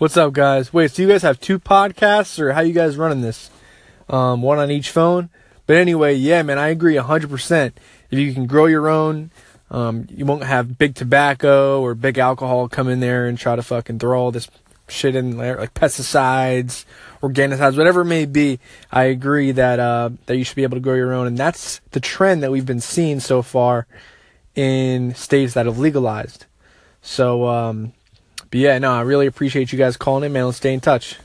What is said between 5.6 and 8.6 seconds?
But anyway, yeah, man, I agree 100%. If you can